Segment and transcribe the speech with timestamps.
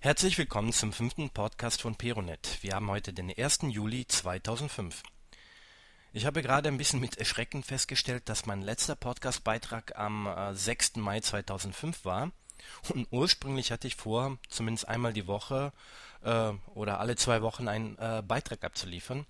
[0.00, 2.58] Herzlich willkommen zum fünften Podcast von Peronet.
[2.60, 3.62] Wir haben heute den 1.
[3.62, 5.02] Juli 2005.
[6.12, 10.98] Ich habe gerade ein bisschen mit Erschrecken festgestellt, dass mein letzter Podcastbeitrag am äh, 6.
[10.98, 12.30] Mai 2005 war.
[12.90, 15.72] Und ursprünglich hatte ich vor, zumindest einmal die Woche
[16.22, 19.26] äh, oder alle zwei Wochen einen äh, Beitrag abzuliefern.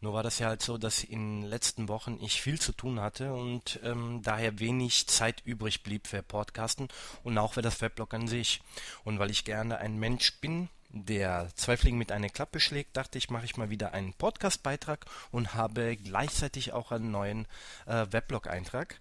[0.00, 3.00] Nur war das ja halt so, dass in den letzten Wochen ich viel zu tun
[3.00, 6.88] hatte und ähm, daher wenig Zeit übrig blieb für Podcasten
[7.22, 8.60] und auch für das Weblog an sich.
[9.04, 13.16] Und weil ich gerne ein Mensch bin, der zwei Fliegen mit einer Klappe schlägt, dachte
[13.16, 17.46] ich, mache ich mal wieder einen Podcast-Beitrag und habe gleichzeitig auch einen neuen
[17.86, 18.98] äh, Weblog-Eintrag.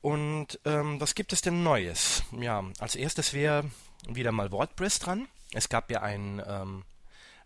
[0.00, 2.22] Und ähm, was gibt es denn Neues?
[2.32, 3.70] Ja, als erstes wäre
[4.08, 5.28] wieder mal WordPress dran.
[5.52, 6.84] Es gab ja ein ähm,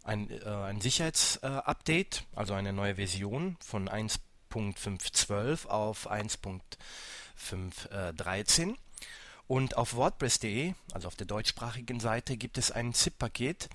[0.05, 8.75] ein, äh, ein Sicherheitsupdate, äh, also eine neue Version von 1.512 auf 1.513.
[9.47, 13.69] Und auf WordPress.de, also auf der deutschsprachigen Seite, gibt es ein ZIP-Paket,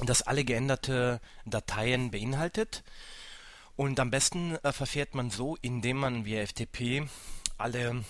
[0.00, 2.84] das alle geänderte Dateien beinhaltet.
[3.74, 7.08] Und am besten äh, verfährt man so, indem man via FTP
[7.58, 8.04] alle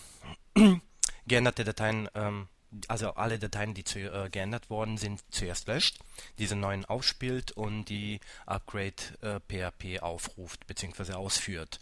[1.26, 2.48] geänderte Dateien ähm,
[2.86, 5.98] also alle Dateien, die zu, äh, geändert worden sind, zuerst löscht,
[6.38, 11.14] diese neuen aufspielt und die Upgrade äh, PHP aufruft bzw.
[11.14, 11.80] ausführt.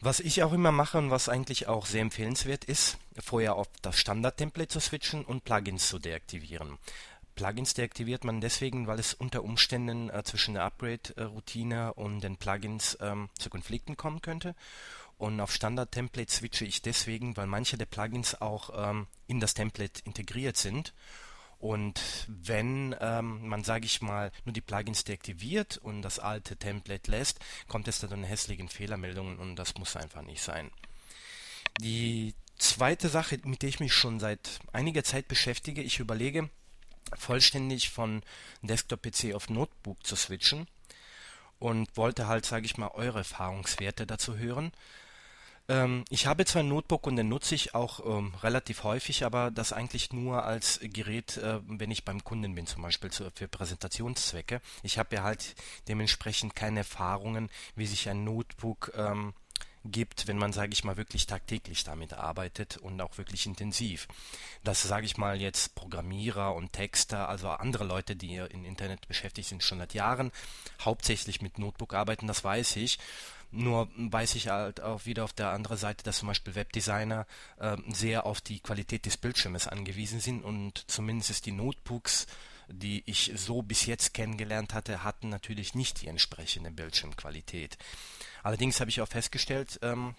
[0.00, 3.98] Was ich auch immer mache und was eigentlich auch sehr empfehlenswert ist, vorher auf das
[3.98, 6.78] Standard-Template zu switchen und Plugins zu deaktivieren.
[7.34, 12.96] Plugins deaktiviert man deswegen, weil es unter Umständen äh, zwischen der Upgrade-Routine und den Plugins
[13.02, 14.54] ähm, zu Konflikten kommen könnte.
[15.20, 20.00] Und auf Standard-Template switche ich deswegen, weil manche der Plugins auch ähm, in das Template
[20.06, 20.94] integriert sind.
[21.58, 27.10] Und wenn ähm, man, sage ich mal, nur die Plugins deaktiviert und das alte Template
[27.10, 30.70] lässt, kommt es dann zu hässlichen Fehlermeldungen und das muss einfach nicht sein.
[31.82, 36.48] Die zweite Sache, mit der ich mich schon seit einiger Zeit beschäftige, ich überlege,
[37.14, 38.22] vollständig von
[38.62, 40.66] Desktop-PC auf Notebook zu switchen
[41.58, 44.72] und wollte halt, sage ich mal, eure Erfahrungswerte dazu hören.
[45.70, 49.52] Ähm, ich habe zwar ein Notebook und den nutze ich auch ähm, relativ häufig, aber
[49.52, 53.46] das eigentlich nur als Gerät, äh, wenn ich beim Kunden bin, zum Beispiel zu, für
[53.46, 54.60] Präsentationszwecke.
[54.82, 55.54] Ich habe ja halt
[55.86, 59.32] dementsprechend keine Erfahrungen, wie sich ein Notebook ähm,
[59.84, 64.08] gibt, wenn man, sage ich mal, wirklich tagtäglich damit arbeitet und auch wirklich intensiv.
[64.64, 69.48] Das sage ich mal jetzt Programmierer und Texter, also andere Leute, die im Internet beschäftigt
[69.48, 70.32] sind, schon seit Jahren,
[70.80, 72.98] hauptsächlich mit Notebook arbeiten, das weiß ich.
[73.52, 77.26] Nur weiß ich halt auch wieder auf der anderen Seite, dass zum Beispiel Webdesigner
[77.58, 82.26] äh, sehr auf die Qualität des Bildschirmes angewiesen sind und zumindest die Notebooks,
[82.68, 87.76] die ich so bis jetzt kennengelernt hatte, hatten natürlich nicht die entsprechende Bildschirmqualität.
[88.44, 90.14] Allerdings habe ich auch festgestellt, ähm,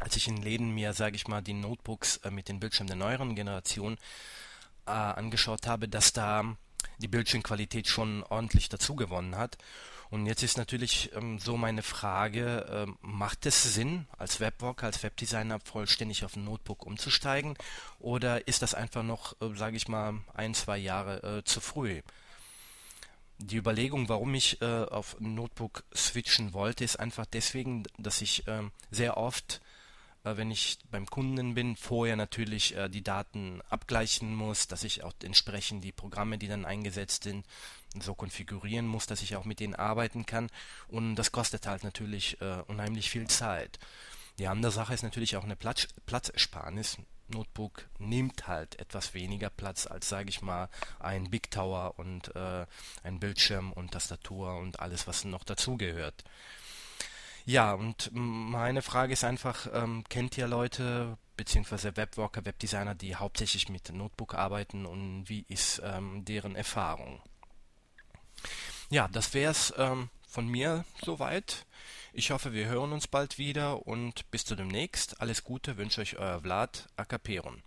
[0.00, 2.96] als ich in Läden mir, sage ich mal, die Notebooks äh, mit den Bildschirmen der
[2.96, 3.96] neueren Generation
[4.86, 6.56] äh, angeschaut habe, dass da
[6.98, 9.58] die Bildschirmqualität schon ordentlich dazugewonnen hat.
[10.10, 15.02] Und jetzt ist natürlich ähm, so meine Frage, äh, macht es Sinn, als Webworker, als
[15.02, 17.56] Webdesigner vollständig auf ein Notebook umzusteigen?
[17.98, 22.02] Oder ist das einfach noch, äh, sage ich mal, ein, zwei Jahre äh, zu früh?
[23.38, 28.70] Die Überlegung, warum ich äh, auf Notebook switchen wollte, ist einfach deswegen, dass ich ähm,
[28.92, 29.63] sehr oft äh,
[30.24, 35.12] wenn ich beim Kunden bin, vorher natürlich äh, die Daten abgleichen muss, dass ich auch
[35.22, 37.46] entsprechend die Programme, die dann eingesetzt sind,
[38.00, 40.48] so konfigurieren muss, dass ich auch mit denen arbeiten kann.
[40.88, 43.78] Und das kostet halt natürlich äh, unheimlich viel Zeit.
[44.38, 46.96] Die andere Sache ist natürlich auch eine Platz, Platzersparnis.
[47.28, 50.68] Notebook nimmt halt etwas weniger Platz als, sage ich mal,
[50.98, 52.66] ein Big Tower und äh,
[53.02, 56.24] ein Bildschirm und Tastatur und alles, was noch dazugehört.
[57.46, 63.68] Ja, und meine Frage ist einfach, ähm, kennt ihr Leute beziehungsweise Webworker, Webdesigner, die hauptsächlich
[63.68, 67.20] mit Notebook arbeiten und wie ist ähm, deren Erfahrung?
[68.90, 71.66] Ja, das wäre es ähm, von mir soweit.
[72.12, 75.20] Ich hoffe, wir hören uns bald wieder und bis zu demnächst.
[75.20, 77.62] Alles Gute wünsche euch euer Vlad Akaperon.